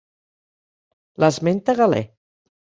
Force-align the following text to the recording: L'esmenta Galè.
L'esmenta 1.25 1.79
Galè. 1.83 2.05